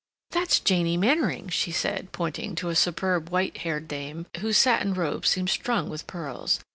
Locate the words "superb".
2.75-3.29